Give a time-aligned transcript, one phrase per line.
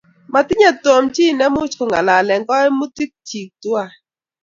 [0.33, 3.91] Matinyei Tom chi ne much kongalalee kaimutik chi tuwai